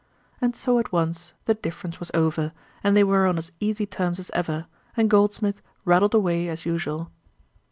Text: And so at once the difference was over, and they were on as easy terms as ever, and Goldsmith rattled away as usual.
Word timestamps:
And 0.41 0.55
so 0.55 0.79
at 0.79 0.91
once 0.91 1.35
the 1.45 1.53
difference 1.53 1.99
was 1.99 2.09
over, 2.15 2.53
and 2.83 2.97
they 2.97 3.03
were 3.03 3.27
on 3.27 3.37
as 3.37 3.51
easy 3.59 3.85
terms 3.85 4.17
as 4.19 4.31
ever, 4.33 4.65
and 4.97 5.11
Goldsmith 5.11 5.61
rattled 5.85 6.15
away 6.15 6.47
as 6.49 6.65
usual. 6.65 7.11